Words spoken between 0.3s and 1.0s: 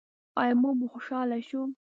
آیا موږ به